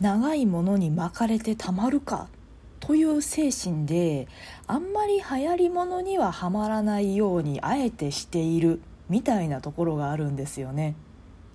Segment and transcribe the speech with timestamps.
[0.00, 2.28] 長いものに巻かれてたまるか
[2.80, 4.28] という精神で
[4.66, 10.94] あんまり流行りものにはハマらないようにあえてしているみたいなところがあるんですよね。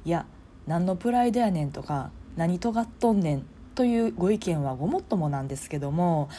[0.03, 0.25] いや
[0.67, 6.29] 何のプライドやねんとか何とがっとんねんというご意見はごもっともなんですけども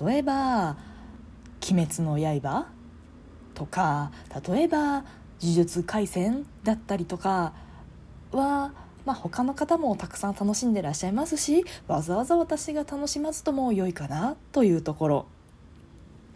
[0.00, 0.76] 例えば
[1.70, 2.66] 「鬼滅の刃」
[3.54, 4.12] とか
[4.48, 5.04] 例えば
[5.42, 7.52] 「呪術廻戦」だったりとか
[8.32, 8.72] は
[9.04, 15.26] まあ、他の方もたくさん楽しんでらっしゃいますしわざわざ私が楽しまずとも良いかなというところ。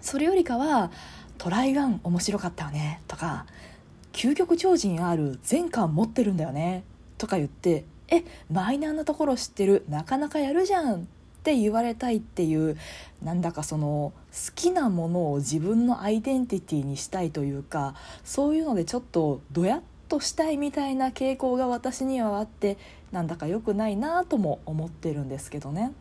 [0.01, 0.91] それよりかは
[1.39, 3.47] 「トライガン面白かったよね」とか
[4.13, 6.85] 「究極超人 R 全巻持ってるんだよね」
[7.17, 11.07] とか言って「えマイナーなところ知ってるなかなかやるじゃん」っ
[11.45, 12.77] て言われたいっていう
[13.23, 19.83] なんだかその好きなものを自分のアイデンティティにしたいというかそういうのでちょっとどやっ
[20.15, 22.79] としたいみたいな傾向が私にはあって
[23.11, 25.93] なんだか良くないなとも思ってるんですけどね。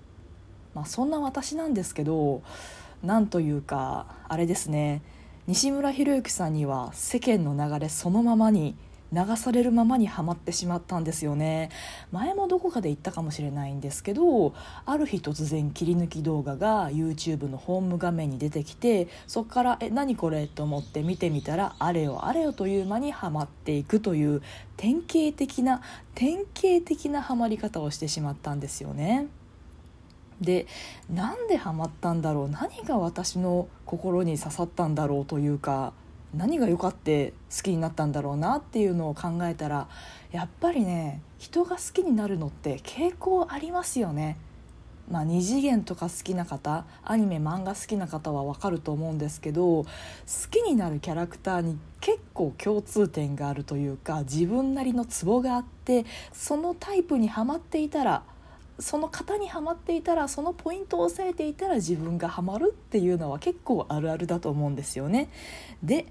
[0.75, 2.43] まあ、そんな私なんですけど
[3.01, 5.01] なんというかあれですね
[5.47, 8.75] 西村博之さんには世間の流れそのままに
[9.13, 11.69] 流されるままにはまってしまったんですよね
[12.11, 14.53] 前もどこかで言ったかもしれないんですけど
[14.85, 24.41] ある日突然切り抜き動画が YouTube のホーム画面に出てきてそこから「え何これ?」と思って見てみたらあれよあれよという間にはまっていくという
[24.77, 25.81] 典型的な
[26.15, 29.27] 典型的なハマり方をしてしまったんですよね。
[30.41, 30.67] で
[31.09, 35.93] なんでハマったんだろう何が私の心に刺さったんだろうというか
[36.35, 39.87] 何が良かって好きになったんだろうなっていうのを考えたら
[40.31, 44.37] やっぱりね人が好きになるのって傾向ありますよね。
[45.11, 49.87] まあ、二次元とか好きな方アニメ漫画好きな方は分かると思うんですけど好
[50.49, 58.23] きになるキャラクターに結構共通点があるというか自分なりのツボがあってそのタイプにはまっていたら
[58.79, 65.29] その型にはまっていたらそのポイントを押さえていたら自分がはまるっていうのは結構あるあるだと思うんですよね。
[65.83, 66.07] で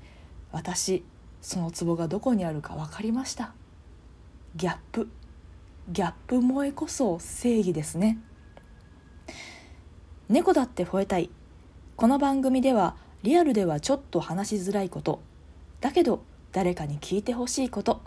[0.52, 1.04] 私
[1.40, 3.52] そのツボがどこにあるか分かりました。
[4.54, 5.08] ギャップ。
[5.88, 8.18] ギャップ萌えこそ正義ですね。
[10.28, 11.30] 猫だって吠えたい。
[11.96, 15.20] この番組ではリアルではちょっと話しづらいこと。
[15.80, 18.02] だけど誰かに聞いてほしいこと。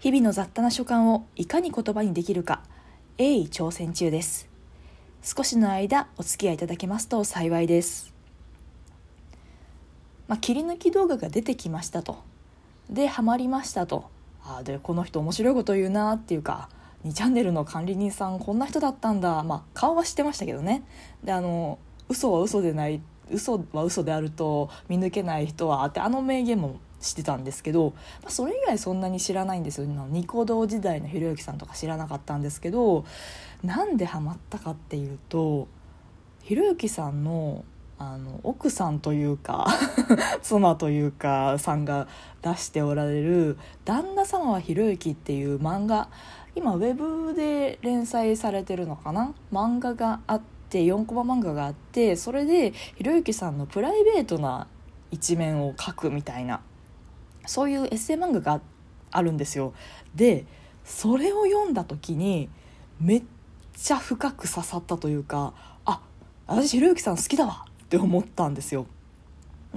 [0.00, 2.62] 日々の雑多な所感をいかに言葉にできるか
[3.18, 4.48] 鋭意挑戦中です。
[5.22, 8.12] 少しの間お付き合いいただけますと幸いです。
[10.28, 12.18] まあ、切り抜き動画が出てきましたと。
[12.90, 14.10] でハマりましたと。
[14.44, 16.68] あでこの人面白いこと言うなっていうか
[17.04, 19.42] 2チャンネルの管理人さんこんな人だったんだ。
[19.42, 20.82] まあ顔は知ってましたけどね。
[21.22, 21.78] であの
[22.08, 23.00] 嘘は嘘でない
[23.30, 29.86] 嘘は嘘であると見抜けない人はってあの名言もしてたんですけど、まあ、それ以外そんなに知らないんですよ。
[29.86, 33.04] ニコ動時代のひろゆきさんとか知らなかったんですけど
[33.62, 35.68] なんでハマったかっていうと
[36.42, 37.64] ひろゆきさんの
[37.98, 39.66] あの奥さんというか
[40.42, 42.08] 妻というかさんが
[42.42, 46.08] 出しておられる「旦那様はひろゆき」っていう漫画
[46.54, 49.32] 今ウェブで連載されてるのかな？
[49.52, 54.66] 漫画があって4コマ漫画があってそれでひろゆきさんのプライベートな
[55.10, 56.60] 一面を描くみたいな
[57.46, 58.60] そういうエッセイ漫画が
[59.10, 59.74] あるんですよ。
[60.14, 60.46] で
[60.84, 62.48] それを読んだ時に
[62.98, 63.22] めっ
[63.76, 65.54] ちゃ深く刺さったというか
[65.84, 66.00] あ
[66.46, 68.86] 私ひろゆきさん好きだわって思ったんですよ。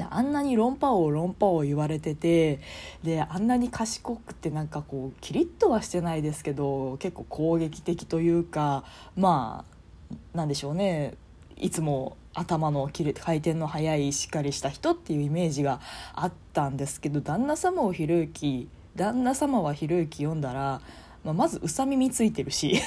[0.10, 2.60] あんなに論破王論破王言われてて
[3.04, 8.84] であんなに賢くてなんかこうキリッとはしてないですけど結構攻撃的というか
[9.16, 9.64] ま
[10.12, 11.14] あなんでしょうね
[11.56, 15.80] いつも頭の切れ回転の速いしっかりした人っていうイメージが
[16.14, 18.68] あったんですけど旦那様をひろゆき
[18.98, 20.82] 旦那様はひろゆき読んだら、
[21.24, 22.82] まあ、まずうさ耳ついてるし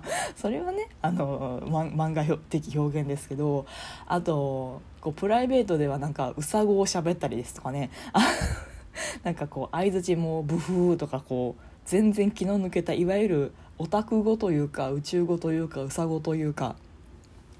[0.36, 3.66] それはねあの漫画的表現ですけど
[4.06, 7.90] あとこうプライベートではなんかうさごを喋ったりですとかね
[9.24, 16.76] なんかこう相づちもブフーとかこう全然気の抜けたいわゆるオタク語というか宇宙語というかうさごというか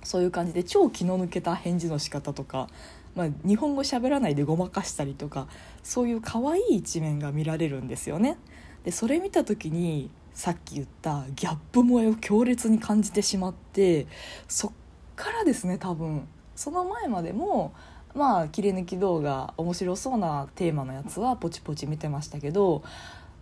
[0.02, 2.68] そういう感じで超気の抜けた返事の仕方とか、
[3.14, 5.46] まあ、日本語喋らないでごまかしたりとか
[5.82, 8.36] そういう可愛い一面が見られるんですよね。
[8.84, 14.06] でそれ見た時にさっき言ったギャップ萌えを強烈に感じてしまって
[14.48, 14.72] そっ
[15.16, 16.26] からですね多分
[16.56, 17.72] その前までも
[18.14, 22.82] まあ切り抜き動画面白そうなテーマのやつはポチポチ見てましたけど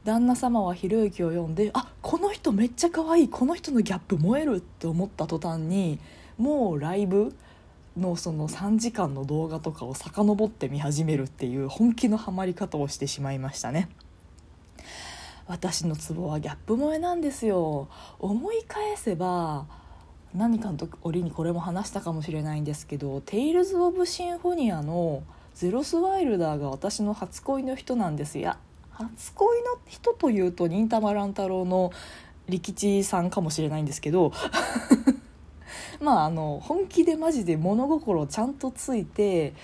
[0.04, 5.98] 旦那様はひろゆきを読んであこの人めっちゃ可愛いこの人のギャップ燃えるって思った途端に
[6.38, 7.34] もうライブ
[7.96, 13.88] のその3時間の動画とかを遡って見始めるっていう本気のハマり方をしてしまいましたね。
[15.50, 17.88] 私のツボはギャップ萌えなんですよ。
[18.20, 19.67] 思い返せば
[20.32, 25.25] 何かの折にこれも話したかもしれないんですけど「テイルズ・オブ・シンフォニア」の
[25.55, 28.58] ゼロス・ワイルダーが私の初恋の人なんですいや
[28.93, 31.91] 初恋の人というと忍たま乱太郎の
[32.49, 34.32] 利吉さんかもしれないんですけど
[36.00, 39.55] まああの本気でマジで物心ちゃんとついて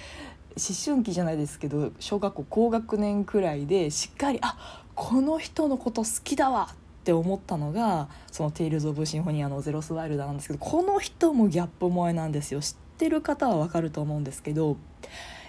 [0.57, 12.61] 思春期じゃないですけど小学校高学年くらいでしっかりあこの人のこと好きだわって思ったのがその「テイルズ・オブ・シンフォニア」の「ゼロス・ワイルダー」なんですけどこの人もギャップ萌えなんですよ。
[12.61, 14.77] 知ってる方はわかると思うんですけど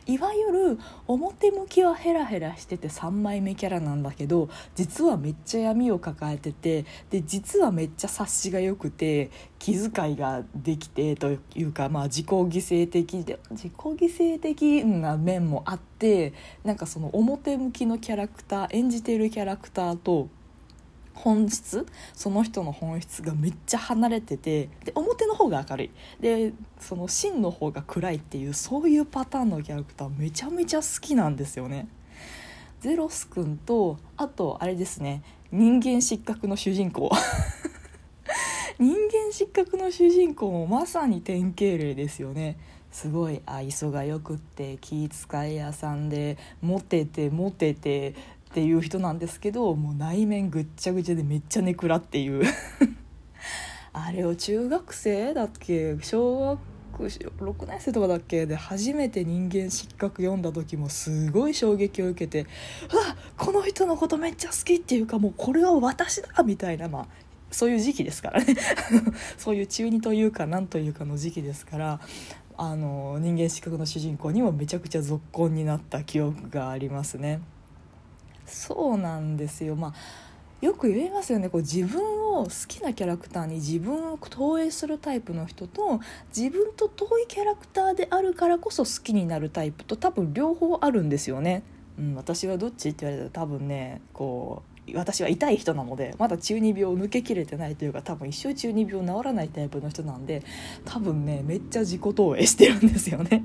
[0.07, 16.33] いわゆる表向きはヘラヘラしてて3枚目キャラなんだけど実はめっちゃ闇を抱えててで実はめっちゃ察しが良くて気遣いができてというか、まあ、自己犠牲的で自己犠牲的な面もあって
[16.63, 20.29] なんかその表向きのキャラクター演じているキャラクターと
[21.17, 25.89] 本質その人の本質がめっちゃ離れててで表の方が明るい。
[26.19, 31.87] でその真の方が暗いっていうそういうパターンのキャラクターめちゃめちゃ好きなんですよね。
[32.79, 37.11] ゼロスくんとあとあれですね人間失格の主人公。
[38.79, 42.57] 人間失格の主人公もまさに典型例ですよね。
[42.91, 48.15] すごい愛想がよくって気遣い屋さんでモテてモテて
[48.57, 52.43] っていう人なんですけどもう内面ぐっちゃぐちゃでめっちゃネクラっていう。
[53.93, 55.95] あれを中学生だっけ？
[56.01, 56.57] 小
[56.97, 58.47] 学6年生とかだっけ？
[58.47, 62.47] で初めて人間失格読んだ時もすごい衝撃を受けて
[62.91, 67.07] うわこの人のことめっちゃ好きっていうかもうこれは私だみたいなまあ
[67.51, 68.55] そういう時期ですからね。
[69.37, 71.99] そういう中二というか何というかの時期ですから
[72.57, 77.39] あの人間失格の主人公にもめちゃくちゃ続婚になった記憶がありますね。
[78.47, 79.75] そうなんですよ。
[79.75, 79.93] まあ
[80.61, 81.49] よく言いますよね。
[81.49, 82.01] こう自分
[82.33, 85.99] を好きなキャラクターに自分を投影するタイプの人と
[86.35, 91.63] 自分と遠いキャラクターであるからこそ好きになるタイプと多分両方あるんですよね。
[91.99, 100.43] うん、私はどっちって言われたら多分ねこう私は痛い人なのでまだ中二病を抜けきれてないというか多分一生中二病治らないタイプの人なんで
[100.85, 103.43] 多分ねめっちゃ自己投影してるんですよね。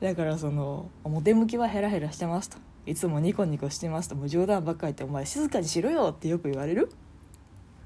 [0.00, 2.58] だからその表向きはヘラヘラしてますと。
[2.86, 6.90] いつもニコニコしてますともう冗談ばっかり言って「お前静かにしろよ」ってよく言われる？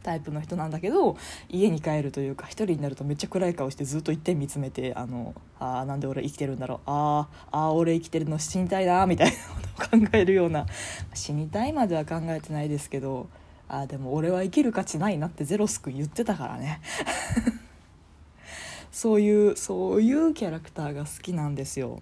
[0.03, 1.17] タイプの人なんだけど
[1.49, 6.81] 家に帰るというか一人になるとめっちゃ暗い顔してずっと一点見つめてあのあなんで俺生きてるんだろう？
[6.87, 10.67] ああ俺生きてるの死にたいなみたいなことを考えるような
[11.13, 13.29] 死にたいまでは考えてないですけど
[13.69, 16.81] あでも俺は生きる価値ないなってゼロス君言ってたからね。
[18.93, 22.01] そういうそういうキャラクターが好きなんですよ。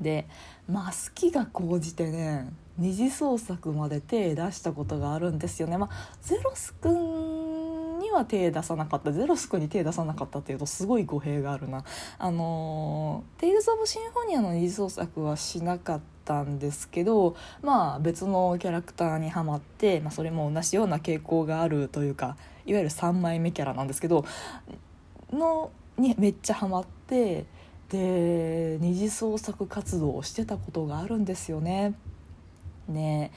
[0.00, 0.26] で
[0.70, 5.76] まあ好きが高じてね二次創作まで手出したことがあるんですよね。
[5.76, 11.84] まあ、ゼロスくんには手出さなかったゼロスくんに手出さなかったっていうとすごい語弊があるな。
[12.18, 24.24] あの「テイルズ・オブ・シンフォニア」の二次創作はしなかったんですけどまあ別のキャラクターにはまって、まあ、それも同じような傾向があるというかいわゆる3枚目キャラなんですけど
[25.30, 27.44] のにめっちゃハマって。
[27.90, 31.94] で二次創作活動をしてたことがあるんですよね。
[32.88, 33.32] ね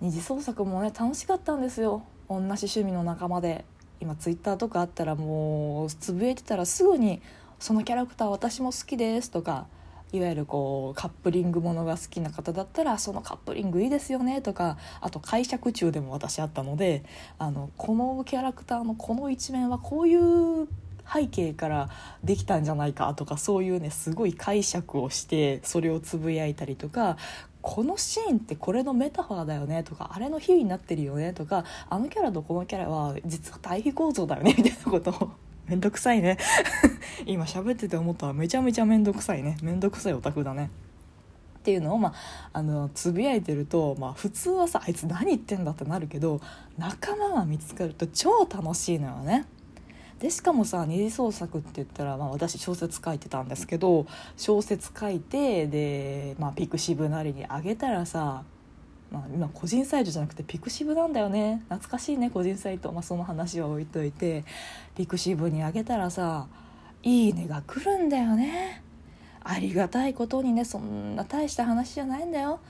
[0.00, 3.64] 二次創作もね楽しかったんですよ同じ趣味の仲間で
[4.00, 7.20] 今ツイッターとかあったらもうつぶやいてたらすぐに
[7.60, 9.66] 「そのキャラクター私も好きです」とか
[10.12, 17.04] いわゆるこうカップリングものが好きな方だったらそのカップリングいいですよねとかあと解釈中でも私あったので
[17.38, 20.66] あのこのキャラクターのこの一面はこういう
[21.12, 21.88] 背景から
[22.22, 27.16] できたんじゃないかとかそういうねすごい解釈をしてそれをつぶやいたりとか
[27.62, 35.30] このシーンってこれのメタファーだよねとかあれの比喩になってるよねとかあのキャラとこのキャラは実は対比構造だよねみたいなことを
[35.70, 36.36] めんどくさいね。
[37.26, 39.56] 今喋ってて思ったらめちゃめちゃめんどくさいね。
[39.62, 40.68] めんどくさいオタクだね。
[41.60, 42.14] っていうのを、まあ、
[42.54, 46.40] あのつぶやいてると、まあ、普通はさあいつ何言ってんだってなるけど
[46.76, 49.44] 仲間が見つかると超楽しいのよね。
[50.20, 58.44] でしかもさ二次創作って言ったら、まあ、私小説書いてたんですけど小説書いてで、まあ、ピクシブなりにあげたらさ、
[59.10, 64.44] まあ、今個人サイトじゃなくてピクシブなんだよね懐かしいね個人サイト、まあ、その話は置いといて
[64.94, 66.48] ピクシブにあげたらさ
[67.02, 68.82] 「いいね」が来るんだよね。
[69.42, 72.60] ありがたいことにねそんな大した話じゃないんだよ。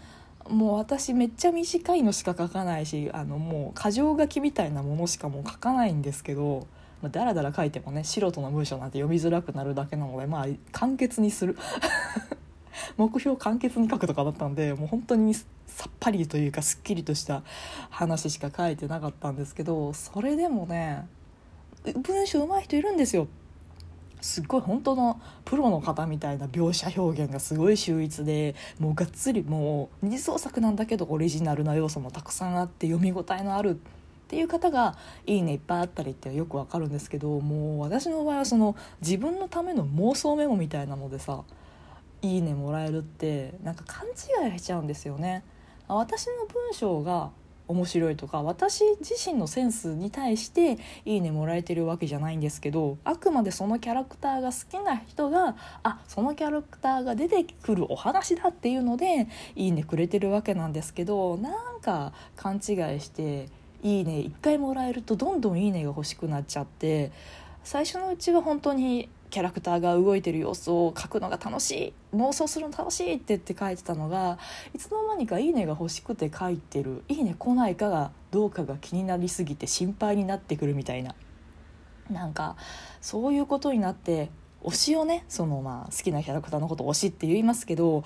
[0.48, 6.66] もう私めっちゃ短いのしか書かないしあのもう箇条書きみたいなものしかもう書かないんですけど
[7.02, 11.56] まあ、だらだら書いてもね素人の文章なんて読みづらくなるだけなのでまあ簡潔にする。
[12.96, 15.44] 目標簡潔に書くとかだったんでもう本当にさ
[15.88, 17.42] っぱりというかすっきりとした
[17.88, 21.06] 話しか書いてなかったんですけどそれでもね
[21.84, 23.28] 文章上手い人いるんですよ。
[24.20, 33.80] すっごい本当のプロの方みたいな描写表現がすごい秀逸でもうがっつりもう二次創作なんだけどオリジナルな要素もたくさんあって読み応えのある
[34.30, 34.94] っていう方が
[35.26, 41.42] いいねいっぱいあったりってよくわかるんですけどもう私の場合はその自分のための妄想メモみたいなのでさ
[42.22, 45.42] いいねもらえるってなんか勘違いしちゃうんですよね。
[45.88, 47.32] 私の文章が
[47.66, 63.48] 面白いとか私自身のセンスに対して「いいね」もらえてるわけじゃないんですけどあくまでそのキャラクターが好きな人があそのキャラクターが出てくるお話だっていうので「いいね」くれてるわけなんですけどなんか勘違いして
[63.82, 67.12] 「いいね」1回もらえるとどんどん「いいね」が欲しくなっちゃって
[67.64, 74.38] 最初のうちは本当にキャラクターが動いてる様子を描くのが楽しい妄想するの楽しいって言って書いてたのが
[74.74, 81.14] いつの間にか「いいね」が欲しくて書いてる「いいね」来ないかがどうかが気になりすぎて心配になってくるみたいな。
[82.10, 82.56] なんか
[83.00, 84.30] そういうことになって
[84.64, 88.02] 推しをねそのまあ好きなキャラクターのこと推しって言いますけど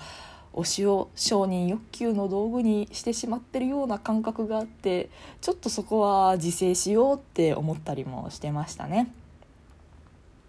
[0.55, 5.09] 推しを承認欲求の道具にしてしまってるような感覚があって
[5.41, 9.11] ちょっとそこは自制しようって思ったりもしてましたね。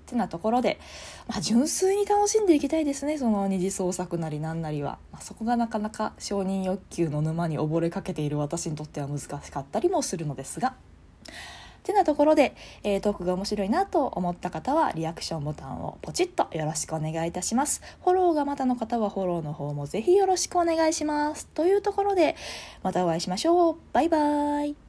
[0.06, 0.78] ってなところで、
[1.26, 10.74] まあ、純粋に楽しんでいきたいですねその二次創作なりなんなりは、まあ、そこがなかなか承認欲求の沼に溺れかけている私にとっては難しかったりもするのですが。
[11.86, 17.82] てなところで、えー、トークが面白いなと思った方はリアクションボタンをポチッとよろしくお願いいたします。
[18.04, 21.46] フォローがまだの方はフォローの方もぜひよろしくお願いします。
[21.48, 22.36] というところで
[22.82, 23.76] またお会いしましょう。
[23.92, 24.85] バイバーイ。